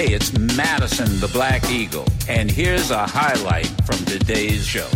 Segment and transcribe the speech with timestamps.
[0.00, 4.88] Hey, it's Madison the Black Eagle, and here's a highlight from today's show.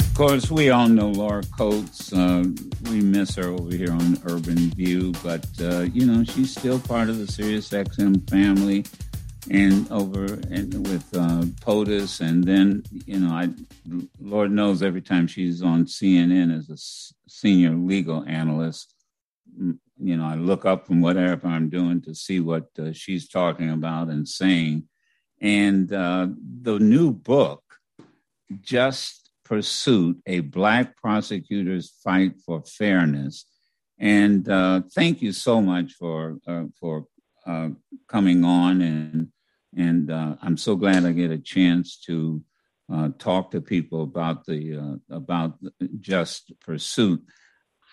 [0.00, 2.12] Of course, we all know Laura Coates.
[2.12, 2.46] Uh,
[2.90, 7.08] we miss her over here on Urban View, but uh, you know she's still part
[7.08, 8.84] of the SiriusXM family,
[9.52, 13.50] and over and with uh, POTUS, and then you know I,
[14.20, 18.92] Lord knows, every time she's on CNN as a s- senior legal analyst,
[20.02, 23.70] you know I look up from whatever I'm doing to see what uh, she's talking
[23.70, 24.88] about and saying,
[25.40, 26.28] and uh,
[26.62, 27.62] the new book
[28.60, 33.44] just Pursuit, a Black prosecutor's fight for fairness.
[33.98, 37.06] And uh, thank you so much for uh, for
[37.46, 37.68] uh,
[38.08, 39.28] coming on, and
[39.76, 42.42] and uh, I'm so glad I get a chance to
[43.18, 45.58] talk to people about the about
[46.00, 47.22] just pursuit.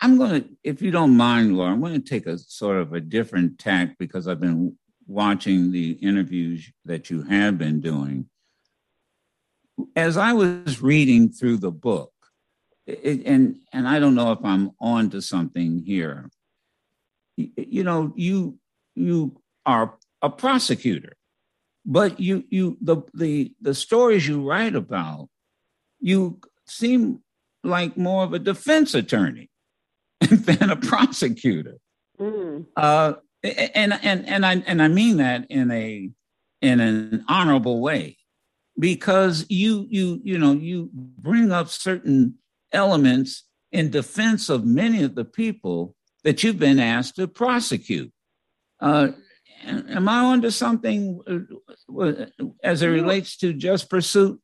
[0.01, 2.93] I'm going to, if you don't mind, Laura, I'm going to take a sort of
[2.93, 8.29] a different tack because I've been watching the interviews that you have been doing
[9.95, 12.11] as I was reading through the book,
[12.85, 16.29] it, and and I don't know if I'm on to something here.
[17.37, 18.59] You know, you
[18.95, 21.13] you are a prosecutor,
[21.85, 25.29] but you you the the the stories you write about,
[25.99, 27.21] you seem
[27.63, 29.48] like more of a defense attorney
[30.21, 31.77] than a prosecutor.
[32.19, 32.65] Mm.
[32.75, 36.09] Uh, and and and I and I mean that in a
[36.61, 38.17] in an honorable way
[38.77, 42.35] because you you you know you bring up certain
[42.71, 48.11] elements in defense of many of the people that you've been asked to prosecute.
[48.81, 49.09] Uh,
[49.63, 51.21] am I onto something
[51.97, 52.25] uh,
[52.63, 54.39] as it relates to just pursuit?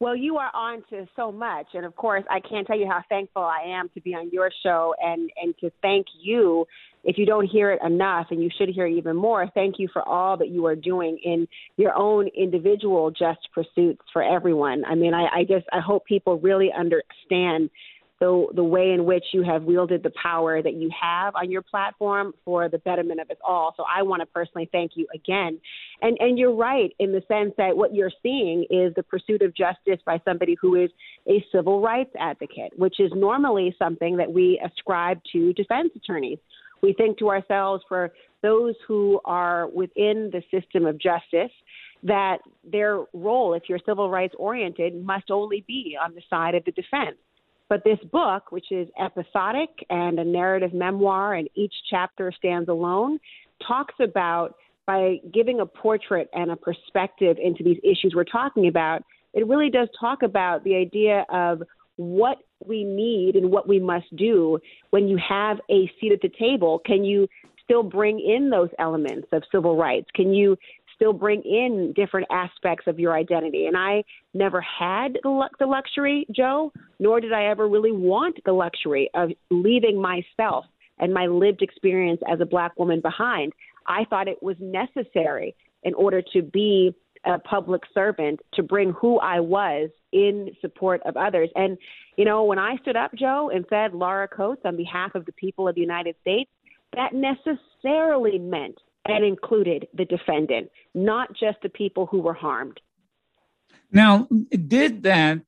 [0.00, 1.66] Well, you are on to so much.
[1.74, 4.50] And of course, I can't tell you how thankful I am to be on your
[4.62, 6.66] show and, and to thank you.
[7.02, 10.06] If you don't hear it enough, and you should hear even more, thank you for
[10.06, 14.84] all that you are doing in your own individual just pursuits for everyone.
[14.84, 17.70] I mean, I, I just I hope people really understand
[18.20, 21.62] the the way in which you have wielded the power that you have on your
[21.62, 23.74] platform for the betterment of us all.
[23.76, 25.60] So I want to personally thank you again.
[26.02, 29.54] And and you're right in the sense that what you're seeing is the pursuit of
[29.54, 30.90] justice by somebody who is
[31.28, 36.38] a civil rights advocate, which is normally something that we ascribe to defense attorneys.
[36.82, 38.12] We think to ourselves for
[38.42, 41.50] those who are within the system of justice
[42.04, 46.64] that their role, if you're civil rights oriented, must only be on the side of
[46.64, 47.16] the defense.
[47.68, 53.18] But this book, which is episodic and a narrative memoir, and each chapter stands alone,
[53.66, 54.54] talks about
[54.86, 59.02] by giving a portrait and a perspective into these issues we're talking about,
[59.34, 61.62] it really does talk about the idea of
[61.96, 64.58] what we need and what we must do
[64.90, 66.80] when you have a seat at the table.
[66.86, 67.28] Can you
[67.62, 70.06] still bring in those elements of civil rights?
[70.14, 70.56] Can you
[70.98, 73.66] still bring in different aspects of your identity.
[73.66, 74.02] And I
[74.34, 79.30] never had the, the luxury, Joe, nor did I ever really want the luxury of
[79.50, 80.64] leaving myself
[80.98, 83.52] and my lived experience as a black woman behind.
[83.86, 85.54] I thought it was necessary
[85.84, 86.92] in order to be
[87.24, 91.50] a public servant to bring who I was in support of others.
[91.54, 91.78] And,
[92.16, 95.32] you know, when I stood up, Joe, and said Laura Coates on behalf of the
[95.32, 96.50] people of the United States,
[96.94, 102.80] that necessarily meant and included the defendant, not just the people who were harmed.
[103.90, 105.40] Now, did that,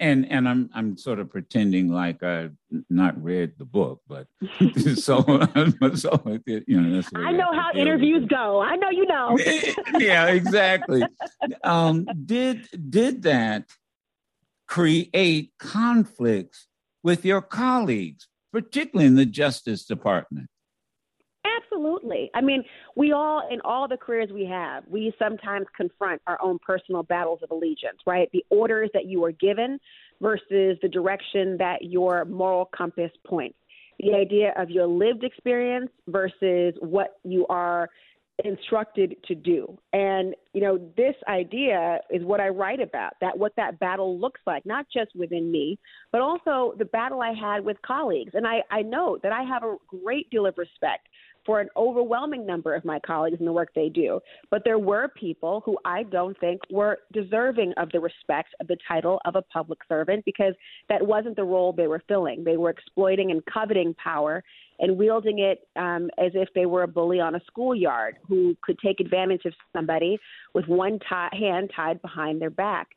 [0.00, 2.54] and and I'm I'm sort of pretending like I've
[2.90, 4.26] not read the book, but
[4.96, 5.22] so
[5.94, 8.60] so you know that's I know how interviews go.
[8.60, 9.38] I know you know.
[9.98, 11.02] yeah, exactly.
[11.62, 13.66] Um, did did that
[14.66, 16.66] create conflicts
[17.02, 20.48] with your colleagues, particularly in the Justice Department?
[21.62, 22.30] Absolutely.
[22.34, 22.64] I mean,
[22.96, 27.40] we all, in all the careers we have, we sometimes confront our own personal battles
[27.42, 28.28] of allegiance, right?
[28.32, 29.78] The orders that you are given
[30.20, 33.56] versus the direction that your moral compass points.
[34.00, 37.88] The idea of your lived experience versus what you are
[38.44, 39.76] instructed to do.
[39.92, 44.40] And, you know, this idea is what I write about, that what that battle looks
[44.46, 45.78] like, not just within me,
[46.12, 48.32] but also the battle I had with colleagues.
[48.34, 51.08] And I, I know that I have a great deal of respect
[51.48, 54.20] for an overwhelming number of my colleagues in the work they do.
[54.50, 58.76] But there were people who I don't think were deserving of the respect of the
[58.86, 60.52] title of a public servant because
[60.90, 62.44] that wasn't the role they were filling.
[62.44, 64.44] They were exploiting and coveting power
[64.78, 68.78] and wielding it um, as if they were a bully on a schoolyard who could
[68.84, 70.18] take advantage of somebody
[70.52, 72.88] with one t- hand tied behind their back.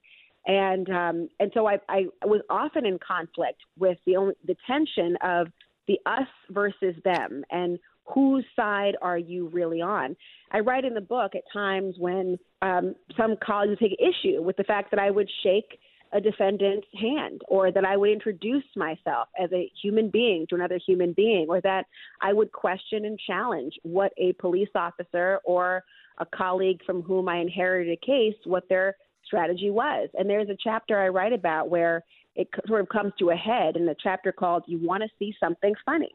[0.45, 5.15] And um, and so I, I was often in conflict with the only the tension
[5.23, 5.47] of
[5.87, 10.15] the us versus them and whose side are you really on?
[10.51, 14.63] I write in the book at times when um, some colleagues take issue with the
[14.63, 15.79] fact that I would shake
[16.13, 20.79] a defendant's hand or that I would introduce myself as a human being to another
[20.85, 21.85] human being or that
[22.21, 25.83] I would question and challenge what a police officer or
[26.17, 28.95] a colleague from whom I inherited a case, what their
[29.25, 30.09] strategy was.
[30.13, 32.03] And there's a chapter I write about where
[32.35, 35.33] it sort of comes to a head in the chapter called You Want to See
[35.39, 36.11] Something Funny.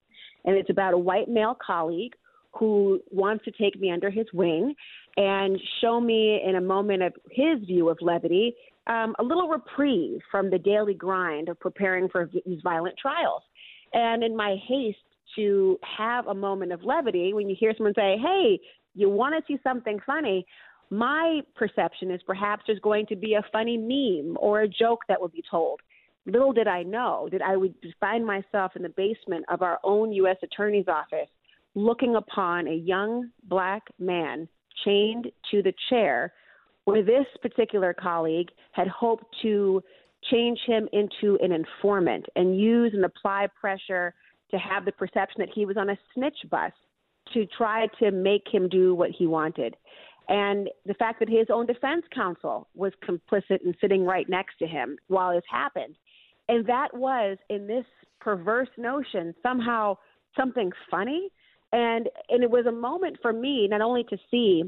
[0.46, 2.14] And it's about a white male colleague
[2.58, 4.74] who wants to take me under his wing
[5.16, 8.54] and show me in a moment of his view of levity
[8.86, 13.42] um, a little reprieve from the daily grind of preparing for these violent trials.
[13.92, 14.98] And in my haste
[15.36, 18.60] to have a moment of levity, when you hear someone say, Hey,
[18.94, 20.46] you want to see something funny,
[20.90, 25.20] my perception is perhaps there's going to be a funny meme or a joke that
[25.20, 25.80] will be told.
[26.26, 30.12] Little did I know that I would find myself in the basement of our own
[30.12, 30.36] U.S.
[30.42, 31.28] Attorney's office
[31.74, 34.48] looking upon a young black man
[34.84, 36.32] chained to the chair
[36.84, 39.82] where this particular colleague had hoped to
[40.30, 44.14] change him into an informant and use and apply pressure
[44.50, 46.72] to have the perception that he was on a snitch bus
[47.34, 49.76] to try to make him do what he wanted.
[50.28, 54.66] And the fact that his own defense counsel was complicit in sitting right next to
[54.66, 55.94] him while this happened.
[56.48, 57.84] And that was, in this
[58.20, 59.96] perverse notion, somehow
[60.36, 61.28] something funny.
[61.72, 64.62] And, and it was a moment for me not only to see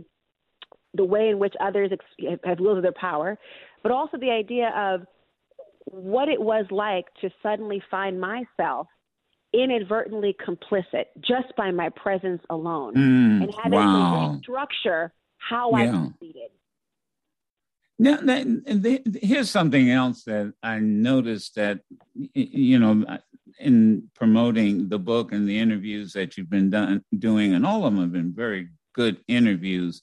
[0.94, 3.38] the way in which others ex- have wielded their power,
[3.82, 5.06] but also the idea of
[5.84, 8.88] what it was like to suddenly find myself
[9.54, 14.38] inadvertently complicit just by my presence alone mm, and having wow.
[14.44, 15.92] to restructure how yeah.
[15.92, 16.17] I.
[17.98, 21.80] Now, that, here's something else that I noticed that,
[22.14, 23.04] you know,
[23.58, 27.92] in promoting the book and the interviews that you've been done, doing, and all of
[27.92, 30.02] them have been very good interviews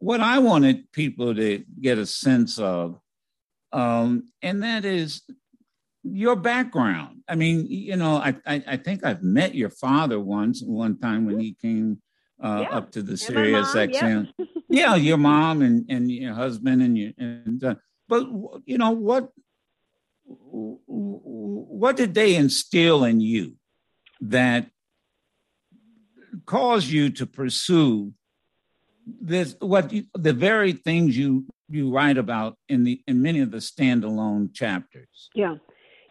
[0.00, 2.98] what I wanted people to get a sense of,
[3.72, 5.22] um, and that is
[6.02, 7.20] your background.
[7.28, 11.26] I mean, you know, I, I, I think I've met your father once, one time
[11.26, 12.00] when he came
[12.42, 12.76] uh, yeah.
[12.76, 14.32] up to the Sirius XM.
[14.36, 14.44] Yeah.
[14.68, 17.12] yeah, your mom and, and your husband and you.
[17.18, 17.74] And uh,
[18.08, 18.26] but
[18.64, 19.30] you know what?
[20.24, 23.56] What did they instill in you
[24.20, 24.70] that
[26.46, 28.12] caused you to pursue
[29.20, 33.50] this what you, the very things you you write about in the in many of
[33.50, 35.30] the standalone chapters.
[35.34, 35.56] Yeah.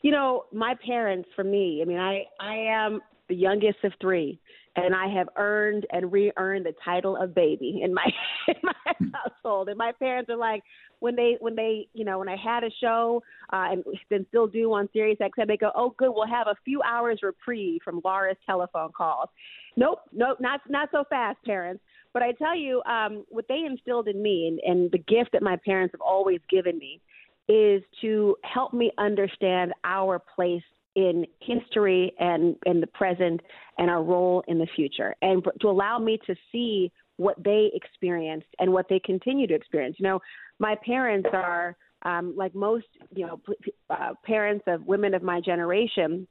[0.01, 4.39] You know, my parents for me, I mean I I am the youngest of 3
[4.75, 8.05] and I have earned and re-earned the title of baby in my
[8.47, 9.69] in my household.
[9.69, 10.63] And my parents are like,
[10.99, 13.21] when they when they you know when I had a show
[13.51, 16.55] uh, and then still do on Sirius XM, they go, oh good, we'll have a
[16.65, 19.29] few hours reprieve from Laura's telephone calls.
[19.75, 21.83] Nope, nope, not not so fast, parents.
[22.13, 25.43] But I tell you, um, what they instilled in me and, and the gift that
[25.43, 27.01] my parents have always given me
[27.47, 30.63] is to help me understand our place
[30.95, 33.41] in history and in the present
[33.77, 38.47] and our role in the future and to allow me to see what they experienced
[38.59, 40.19] and what they continue to experience you know
[40.59, 43.41] my parents are um, like most you know
[43.89, 46.27] uh, parents of women of my generation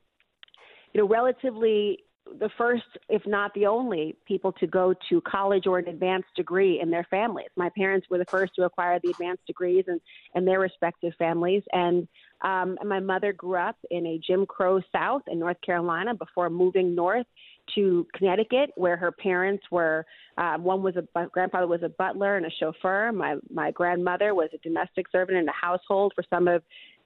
[0.92, 1.98] you know relatively
[2.38, 6.80] the first, if not the only, people to go to college or an advanced degree
[6.80, 7.48] in their families.
[7.56, 10.00] My parents were the first to acquire the advanced degrees in,
[10.34, 11.62] in their respective families.
[11.72, 12.08] And,
[12.42, 16.94] um, my mother grew up in a Jim Crow South in North Carolina before moving
[16.94, 17.26] north
[17.74, 20.06] to Connecticut, where her parents were.
[20.36, 23.12] Uh, one was a grandfather was a butler and a chauffeur.
[23.12, 26.62] My my grandmother was a domestic servant in the household for some of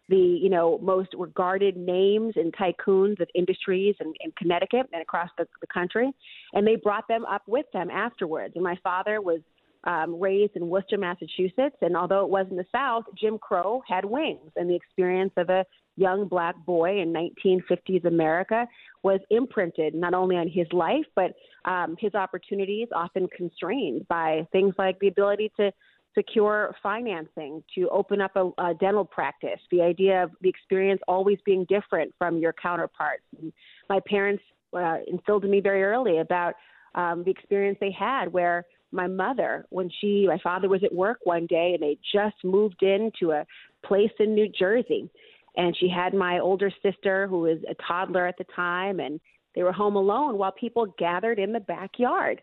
[0.09, 5.31] the you know most regarded names and tycoons of industries in, in Connecticut and across
[5.39, 6.13] the, the country,
[6.53, 8.53] and they brought them up with them afterwards.
[8.55, 9.41] And my father was
[9.85, 14.05] um, raised in Worcester, Massachusetts, and although it was in the South, Jim Crow had
[14.05, 15.65] wings, and the experience of a
[15.97, 18.67] young black boy in 1950s America
[19.03, 21.35] was imprinted not only on his life but
[21.65, 25.71] um, his opportunities, often constrained by things like the ability to
[26.15, 31.39] secure financing to open up a, a dental practice, the idea of the experience always
[31.45, 33.23] being different from your counterparts.
[33.41, 33.53] And
[33.89, 34.43] my parents
[34.77, 36.55] uh, instilled in me very early about
[36.95, 41.19] um, the experience they had where my mother, when she, my father was at work
[41.25, 43.47] one day and they just moved into a
[43.85, 45.11] place in New Jersey.
[45.57, 49.21] And she had my older sister, who was a toddler at the time, and
[49.55, 52.41] they were home alone while people gathered in the backyard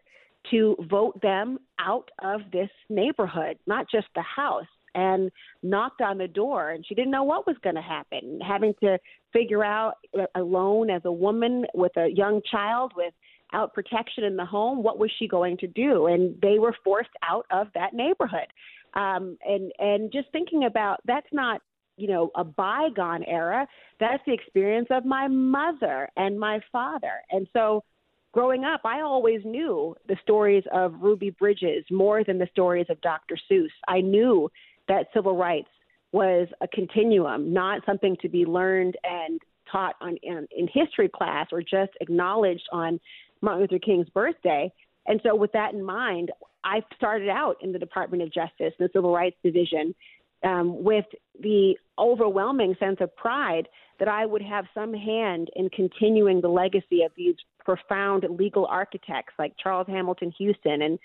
[0.51, 4.65] to vote them out of this neighborhood, not just the house,
[4.95, 5.31] and
[5.63, 6.71] knocked on the door.
[6.71, 8.97] And she didn't know what was going to happen, having to
[9.33, 13.13] figure out uh, alone as a woman with a young child with
[13.51, 16.07] without protection in the home, what was she going to do?
[16.07, 18.47] And they were forced out of that neighborhood.
[18.93, 21.61] Um, and and just thinking about that's not
[21.97, 23.67] you know a bygone era.
[23.99, 27.21] That's the experience of my mother and my father.
[27.31, 27.83] And so
[28.31, 32.99] growing up, I always knew the stories of Ruby Bridges more than the stories of
[33.01, 33.37] Dr.
[33.49, 33.69] Seuss.
[33.87, 34.49] I knew
[34.87, 35.69] that civil rights
[36.11, 39.39] was a continuum, not something to be learned and
[39.71, 42.99] taught on in, in history class or just acknowledged on
[43.41, 44.71] Martin Luther King's birthday.
[45.05, 46.31] And so, with that in mind,
[46.63, 49.95] I started out in the Department of Justice, the Civil Rights Division,
[50.43, 51.05] um, with
[51.39, 53.67] the overwhelming sense of pride
[53.99, 59.33] that I would have some hand in continuing the legacy of these profound legal architects
[59.37, 60.81] like Charles Hamilton Houston.
[60.81, 60.99] And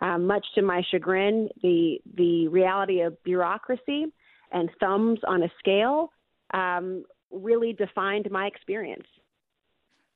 [0.00, 4.06] um, much to my chagrin, the the reality of bureaucracy
[4.52, 6.12] and thumbs on a scale
[6.52, 9.06] um, really defined my experience.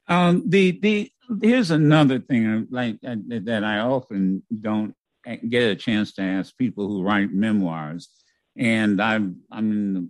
[0.09, 1.11] Um, the the
[1.43, 4.95] here's another thing like uh, that I often don't
[5.49, 8.09] get a chance to ask people who write memoirs,
[8.57, 10.09] and I'm I'm in the,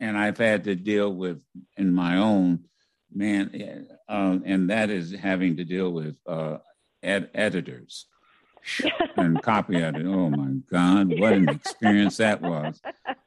[0.00, 1.40] and I've had to deal with
[1.76, 2.64] in my own
[3.12, 6.58] man, uh, and that is having to deal with uh,
[7.02, 8.06] ed- editors
[9.16, 10.08] and copy editor.
[10.08, 12.80] Oh my God, what an experience that was!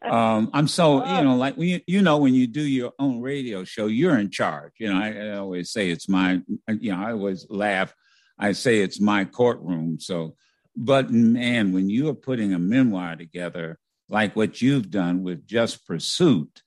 [0.10, 3.22] Um, I'm so you know, like when you, you know when you do your own
[3.22, 4.74] radio show, you're in charge.
[4.80, 6.42] You know, I, I always say it's my.
[6.68, 7.94] You know, I always laugh.
[8.40, 10.00] I say it's my courtroom.
[10.00, 10.36] So,
[10.76, 15.86] but man, when you are putting a memoir together like what you've done with Just
[15.86, 16.62] Pursuit,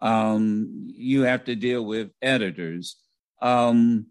[0.00, 2.96] um, you have to deal with editors.
[3.40, 4.06] Um,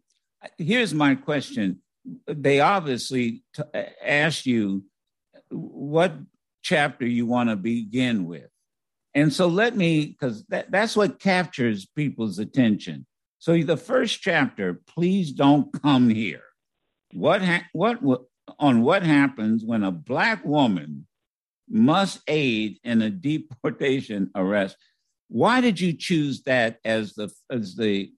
[0.57, 1.81] here's my question
[2.27, 3.63] they obviously t-
[4.03, 4.83] asked you
[5.49, 6.13] what
[6.61, 8.49] chapter you want to begin with.
[9.15, 13.07] And so let me, because that, that's what captures people's attention.
[13.39, 16.43] So the first chapter, please don't come here.
[17.13, 17.99] What ha- what
[18.59, 21.07] on what happens when a black woman
[21.69, 24.75] must aid in a deportation arrest?
[25.29, 28.11] Why did you choose that as the as the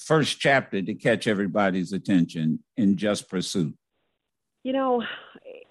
[0.00, 3.74] first chapter to catch everybody's attention in Just Pursuit?
[4.64, 5.02] You know,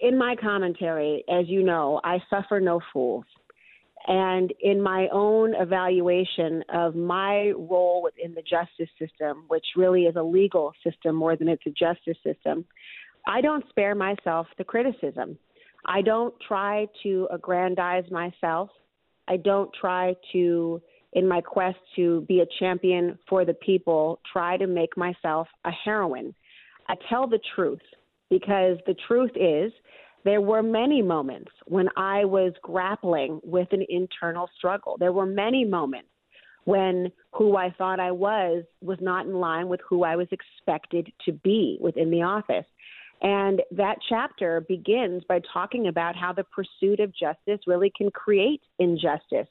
[0.00, 3.24] in my commentary, as you know, I suffer no fools.
[4.06, 10.16] And in my own evaluation of my role within the justice system, which really is
[10.16, 12.66] a legal system more than it's a justice system,
[13.26, 15.38] I don't spare myself the criticism.
[15.86, 18.68] I don't try to aggrandize myself.
[19.26, 20.82] I don't try to
[21.14, 25.70] in my quest to be a champion for the people, try to make myself a
[25.70, 26.34] heroine.
[26.88, 27.80] I tell the truth
[28.30, 29.72] because the truth is
[30.24, 34.96] there were many moments when I was grappling with an internal struggle.
[34.98, 36.08] There were many moments
[36.64, 41.12] when who I thought I was was not in line with who I was expected
[41.26, 42.64] to be within the office.
[43.20, 48.62] And that chapter begins by talking about how the pursuit of justice really can create
[48.78, 49.48] injustice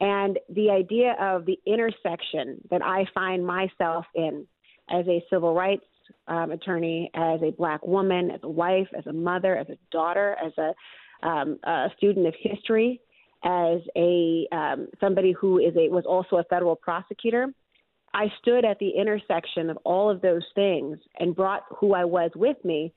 [0.00, 4.46] and the idea of the intersection that I find myself in
[4.88, 5.84] as a civil rights
[6.30, 10.36] um, attorney, as a black woman, as a wife, as a mother, as a daughter,
[10.44, 13.00] as a, um, a student of history,
[13.44, 17.48] as a um, somebody who is a was also a federal prosecutor.
[18.12, 22.30] I stood at the intersection of all of those things and brought who I was
[22.34, 22.92] with me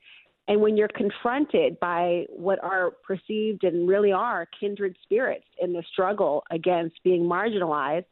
[0.46, 5.82] and when you're confronted by what are perceived and really are kindred spirits in the
[5.90, 8.04] struggle against being marginalized,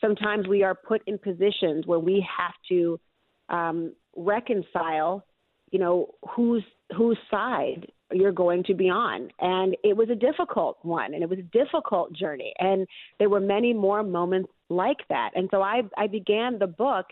[0.00, 2.98] sometimes we are put in positions where we have to
[3.50, 5.24] um, reconcile,
[5.70, 6.64] you know, whose
[6.96, 9.28] whose side you're going to be on.
[9.40, 12.86] And it was a difficult one, and it was a difficult journey, and
[13.18, 15.30] there were many more moments like that.
[15.34, 17.06] And so I I began the book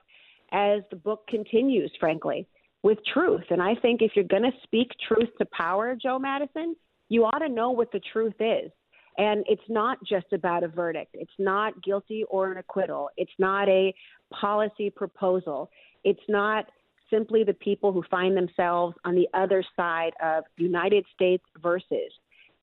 [0.52, 2.46] as the book continues, frankly
[2.84, 3.44] with truth.
[3.48, 6.76] And I think if you're going to speak truth to power, Joe Madison,
[7.08, 8.70] you ought to know what the truth is.
[9.16, 11.12] And it's not just about a verdict.
[11.14, 13.08] It's not guilty or an acquittal.
[13.16, 13.94] It's not a
[14.38, 15.70] policy proposal.
[16.04, 16.66] It's not
[17.10, 22.12] simply the people who find themselves on the other side of United States versus.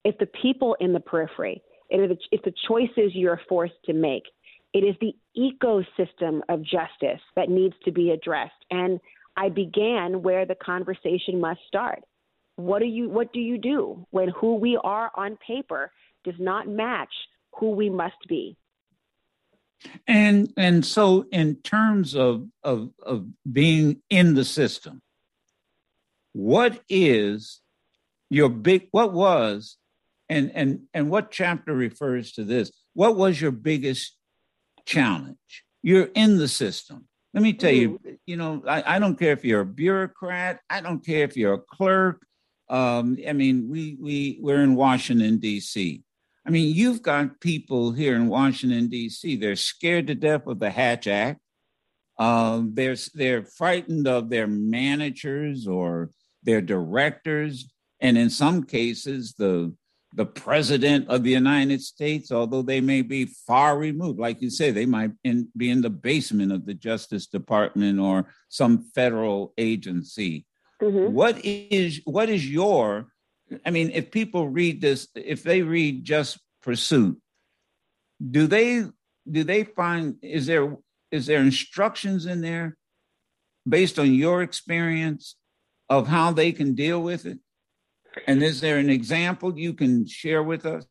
[0.04, 1.62] It's the people in the periphery.
[1.90, 4.24] It's the choices you're forced to make.
[4.74, 8.54] It is the ecosystem of justice that needs to be addressed.
[8.72, 9.00] And
[9.36, 12.04] I began where the conversation must start.
[12.56, 15.92] What do you what do you do when who we are on paper
[16.24, 17.14] does not match
[17.58, 18.58] who we must be?
[20.08, 25.02] And and so in terms of of of being in the system,
[26.34, 27.62] what is
[28.30, 29.78] your big what was
[30.30, 32.72] and and and what chapter refers to this?
[32.94, 34.16] What was your biggest
[34.86, 35.38] challenge?
[35.84, 38.14] You're in the system Let me tell you, mm-hmm.
[38.26, 40.60] you know, I, I, don't care if you're a bureaucrat.
[40.70, 42.26] I don't care if you're a clerk.
[42.70, 46.04] Um, I mean, we we we're in Washington D.C.
[46.46, 49.36] I mean, you've got people here in Washington D.C.
[49.36, 51.40] They're scared to death of the Hatch Act.
[52.18, 56.10] Uh, they're they're frightened of their managers or
[56.44, 59.74] their directors, and in some cases, the
[60.14, 64.70] the president of the United States, although they may be far removed, like you say,
[64.72, 70.46] they might in, be in the basement of the Justice Department or some federal agency.
[70.82, 71.14] Mm-hmm.
[71.14, 73.08] What is what is your?
[73.66, 77.20] I mean, if people read this, if they read Just Pursuit,
[78.30, 78.86] do they
[79.30, 80.78] do they find is there
[81.12, 82.78] is there instructions in there
[83.68, 85.36] based on your experience
[85.90, 87.40] of how they can deal with it?
[88.28, 90.86] And is there an example you can share with us?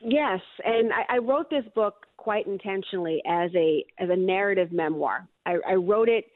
[0.00, 5.28] Yes, and I, I wrote this book quite intentionally as a as a narrative memoir.
[5.44, 6.26] I, I wrote it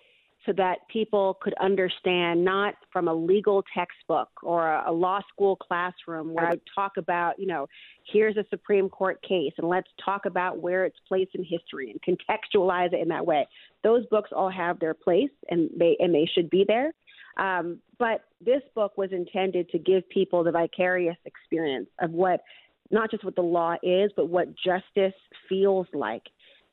[0.44, 5.56] so that people could understand not from a legal textbook or a, a law school
[5.56, 7.68] classroom where I talk about, you know,
[8.04, 12.18] here's a Supreme Court case and let's talk about where it's placed in history and
[12.18, 13.46] contextualize it in that way.
[13.84, 16.92] Those books all have their place and they and they should be there.
[17.36, 22.42] Um, but this book was intended to give people the vicarious experience of what,
[22.90, 25.18] not just what the law is, but what justice
[25.48, 26.24] feels like.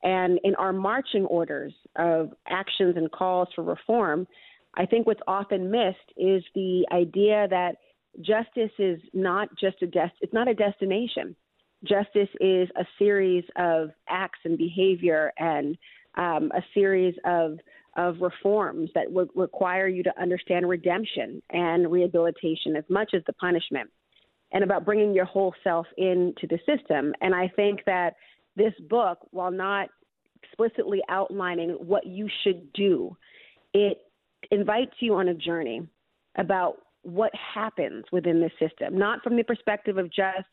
[0.04, 4.28] And in our marching orders of actions and calls for reform,
[4.76, 7.76] I think what's often missed is the idea that
[8.22, 11.36] justice is not just a des- it's not a destination.
[11.84, 15.78] Justice is a series of acts and behavior and
[16.18, 17.58] um, a series of
[17.98, 23.34] of reforms that would require you to understand redemption and rehabilitation as much as the
[23.34, 23.90] punishment,
[24.54, 27.14] and about bringing your whole self into the system.
[27.22, 28.16] And I think that
[28.60, 29.90] this book, while not
[30.44, 33.18] explicitly outlining what you should do,
[33.74, 33.98] it
[34.52, 35.82] invites you on a journey
[36.38, 40.46] about what happens within the system, not from the perspective of just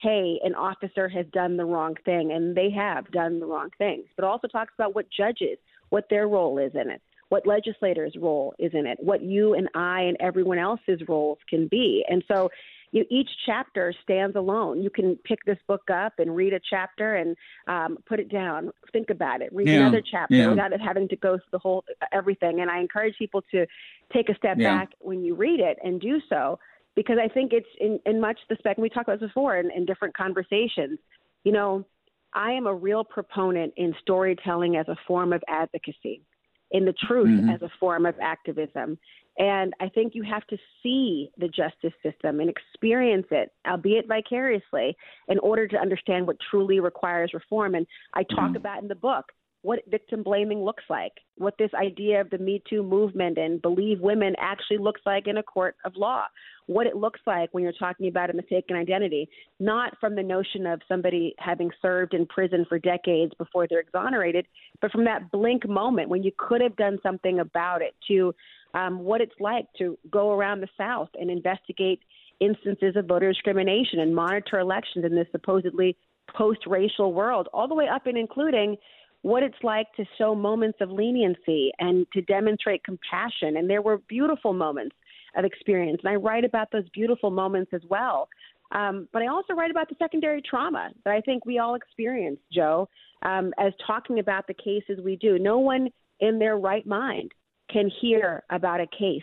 [0.00, 4.04] hey, an officer has done the wrong thing, and they have done the wrong things,
[4.16, 5.56] but also talks about what judges,
[5.88, 7.00] what their role is in it,
[7.30, 11.68] what legislators' role is in it, what you and I and everyone else's roles can
[11.68, 12.04] be.
[12.08, 12.50] And so
[12.94, 14.80] you, each chapter stands alone.
[14.80, 18.70] You can pick this book up and read a chapter and um, put it down,
[18.92, 19.80] think about it, read yeah.
[19.80, 20.48] another chapter yeah.
[20.48, 22.60] without having to go through the whole everything.
[22.60, 23.66] And I encourage people to
[24.12, 24.78] take a step yeah.
[24.78, 26.60] back when you read it and do so
[26.94, 28.76] because I think it's in, in much the spec.
[28.76, 31.00] And we talked about this before in, in different conversations.
[31.42, 31.84] You know,
[32.32, 36.22] I am a real proponent in storytelling as a form of advocacy,
[36.70, 37.50] in the truth mm-hmm.
[37.50, 38.98] as a form of activism.
[39.38, 44.96] And I think you have to see the justice system and experience it, albeit vicariously,
[45.28, 47.74] in order to understand what truly requires reform.
[47.74, 48.56] And I talk mm-hmm.
[48.56, 49.26] about in the book
[49.62, 53.98] what victim blaming looks like, what this idea of the Me Too movement and believe
[53.98, 56.24] women actually looks like in a court of law,
[56.66, 59.26] what it looks like when you're talking about a mistaken identity,
[59.58, 64.46] not from the notion of somebody having served in prison for decades before they're exonerated,
[64.82, 68.34] but from that blink moment when you could have done something about it, to
[68.74, 72.00] um, what it's like to go around the South and investigate
[72.40, 75.96] instances of voter discrimination and monitor elections in this supposedly
[76.36, 78.76] post racial world, all the way up and including
[79.22, 83.56] what it's like to show moments of leniency and to demonstrate compassion.
[83.56, 84.96] And there were beautiful moments
[85.36, 86.00] of experience.
[86.04, 88.28] And I write about those beautiful moments as well.
[88.72, 92.38] Um, but I also write about the secondary trauma that I think we all experience,
[92.52, 92.88] Joe,
[93.22, 95.38] um, as talking about the cases we do.
[95.38, 95.88] No one
[96.20, 97.32] in their right mind
[97.70, 99.22] can hear about a case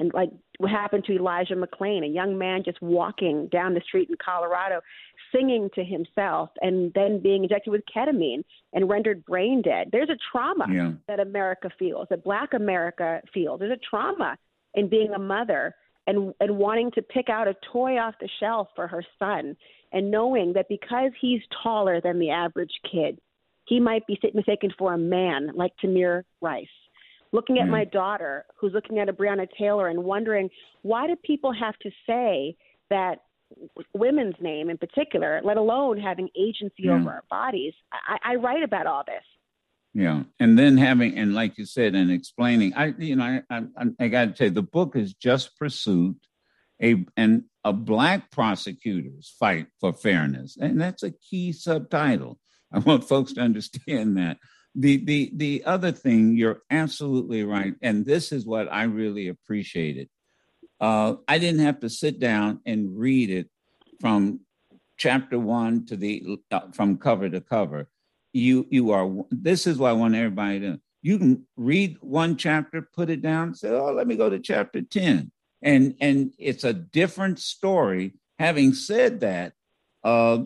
[0.00, 4.08] and like what happened to Elijah McClain, a young man just walking down the street
[4.08, 4.80] in Colorado,
[5.32, 9.90] singing to himself, and then being injected with ketamine and rendered brain dead.
[9.92, 10.92] There's a trauma yeah.
[11.06, 13.60] that America feels, that Black America feels.
[13.60, 14.36] There's a trauma
[14.74, 15.74] in being a mother
[16.06, 19.54] and and wanting to pick out a toy off the shelf for her son,
[19.92, 23.20] and knowing that because he's taller than the average kid,
[23.66, 26.66] he might be mistaken for a man like Tamir Rice
[27.32, 30.50] looking at mm my daughter who's looking at a Breonna Taylor and wondering
[30.82, 32.56] why do people have to say
[32.90, 33.20] that
[33.94, 36.92] women's name in particular, let alone having agency yeah.
[36.92, 37.74] over our bodies.
[37.92, 39.24] I, I, write about all this.
[39.92, 42.74] Yeah, and then having and like you said, and explaining.
[42.74, 46.16] I you know I I, I got to tell you, the book is just pursuit
[46.80, 52.38] a and a black prosecutor's fight for fairness, and that's a key subtitle.
[52.72, 54.38] I want folks to understand that
[54.74, 60.08] the the the other thing you're absolutely right and this is what i really appreciated
[60.80, 63.48] uh, i didn't have to sit down and read it
[64.00, 64.40] from
[64.96, 67.88] chapter one to the uh, from cover to cover
[68.32, 72.82] you you are this is what i want everybody to you can read one chapter,
[72.82, 75.30] put it down, say, "Oh, let me go to chapter 10."
[75.62, 78.14] And and it's a different story.
[78.38, 79.52] Having said that,
[80.02, 80.38] uh,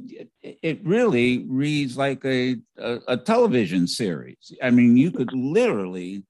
[0.43, 4.53] it, really reads like a, a, a television series.
[4.63, 6.25] I mean, you could literally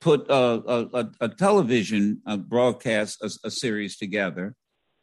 [0.00, 4.54] put a, a, a television uh, broadcast a, series together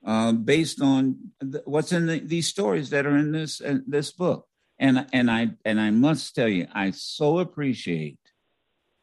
[0.06, 4.12] uh, based on the, what's in the, these stories that are in this uh, this
[4.12, 4.48] book.
[4.80, 8.20] And and I and I must tell you, I so appreciate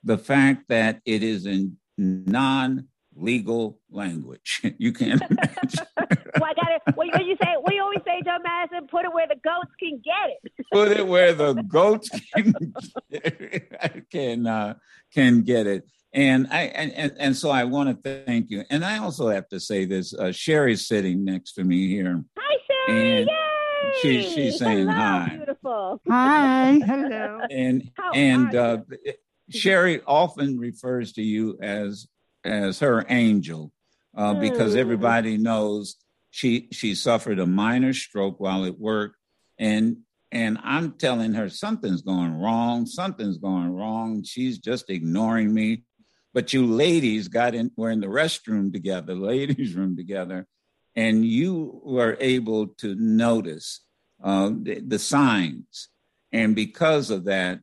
[0.02, 4.62] the fact that it is in non legal language.
[4.78, 5.86] You can't imagine.
[7.14, 7.26] Well, I got it.
[7.26, 7.54] What, what you say?
[7.66, 10.66] We always say, Joe Madison, put it where the goats can get it.
[10.72, 12.54] put it where the goats can
[14.10, 14.74] can uh,
[15.12, 15.84] can get it.
[16.12, 18.64] And I and, and so I want to thank you.
[18.70, 22.22] And I also have to say this: uh, Sherry's sitting next to me here.
[22.38, 23.18] Hi, Sherry!
[23.18, 23.44] And Yay!
[24.00, 25.36] She, she's saying Hello, hi.
[25.36, 26.00] Beautiful.
[26.08, 26.80] Hi.
[26.84, 27.40] Hello.
[27.50, 28.78] And How and uh,
[29.50, 32.06] Sherry often refers to you as
[32.44, 33.72] as her angel
[34.16, 34.78] uh, because hmm.
[34.78, 35.96] everybody knows
[36.34, 39.14] she she suffered a minor stroke while at work
[39.56, 39.98] and
[40.32, 44.24] and I'm telling her something's going wrong, something's going wrong.
[44.24, 45.84] She's just ignoring me.
[46.32, 50.48] But you ladies got in, were in the restroom together, ladies' room together,
[50.96, 53.84] and you were able to notice
[54.20, 55.88] uh, the, the, signs.
[56.32, 57.60] And because of that,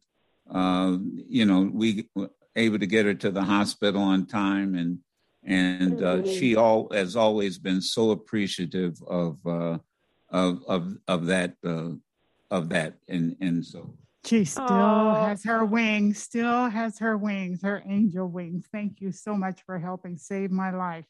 [0.50, 0.96] uh,
[1.28, 5.00] you know, we were able to get her to the hospital on time and
[5.44, 6.32] and uh, mm-hmm.
[6.32, 9.78] she all has always been so appreciative of uh,
[10.30, 11.92] of of of that uh,
[12.50, 12.96] of that.
[13.08, 13.94] And and so.
[14.24, 15.26] She still oh.
[15.26, 18.66] has her wings still has her wings her angel wings.
[18.72, 21.06] Thank you so much for helping save my life.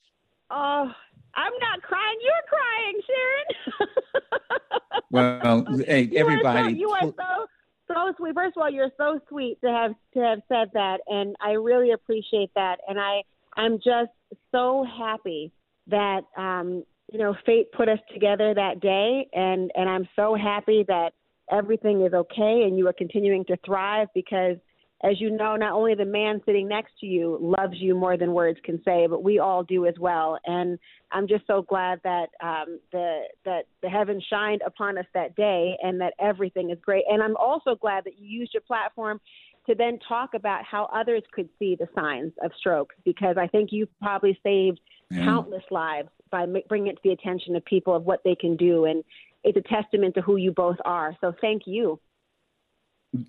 [0.50, 0.94] Oh
[1.34, 3.90] i'm not crying you're crying sharon.
[5.12, 7.46] Well hey everybody you are so, you are so
[7.94, 8.34] so sweet.
[8.34, 11.92] First of all you're so sweet to have to have said that and i really
[11.92, 12.80] appreciate that.
[12.88, 13.24] And i
[13.62, 14.12] i'm just
[14.52, 15.52] so happy
[15.88, 20.84] that um, you know fate put us together that day, and and I'm so happy
[20.88, 21.12] that
[21.52, 24.58] everything is okay and you are continuing to thrive because
[25.04, 28.34] as you know, not only the man sitting next to you loves you more than
[28.34, 30.38] words can say, but we all do as well.
[30.46, 30.78] And
[31.12, 35.76] I'm just so glad that um, the that the heaven shined upon us that day,
[35.82, 37.04] and that everything is great.
[37.10, 39.20] And I'm also glad that you used your platform
[39.68, 43.70] to then talk about how others could see the signs of stroke because I think
[43.72, 45.24] you've probably saved yeah.
[45.24, 48.86] countless lives by bringing it to the attention of people of what they can do
[48.86, 49.04] and
[49.44, 51.16] it's a testament to who you both are.
[51.20, 52.00] So thank you.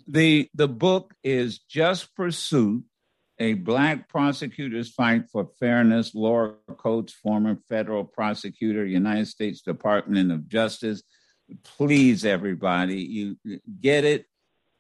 [0.07, 2.85] The the book is just pursuit
[3.39, 10.49] a black prosecutor's fight for fairness laura coates former federal prosecutor united states department of
[10.49, 11.03] justice.
[11.65, 13.37] Please everybody you
[13.81, 14.27] get it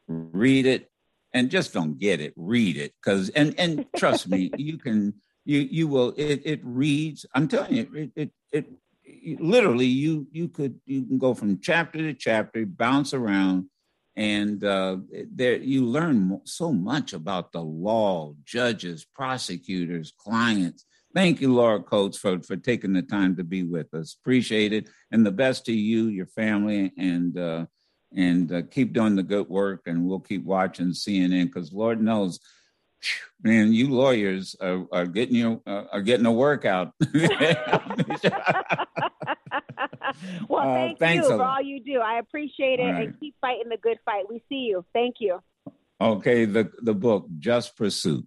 [0.07, 0.91] read it
[1.35, 5.14] and just don't get it read it because and and trust me you can
[5.45, 10.49] you you will it, it reads i'm telling you it, it it, literally you you
[10.49, 13.66] could you can go from chapter to chapter bounce around
[14.16, 14.99] and uh,
[15.33, 20.85] there you learn so much about the law judges prosecutors clients.
[21.14, 24.16] Thank you laura coates for for taking the time to be with us.
[24.21, 27.66] Appreciate it and the best to you your family and uh,
[28.16, 32.38] and uh, keep doing the good work and we'll keep watching cnn because lord knows
[33.42, 36.92] man you lawyers are, are getting you uh, are getting a workout.
[40.48, 41.98] Well uh, thank you for all you do.
[41.98, 43.09] I appreciate it right.
[43.09, 44.25] and keep fighting the good fight.
[44.29, 44.85] We see you.
[44.92, 45.40] Thank you.
[46.01, 48.27] Okay the the book just pursuit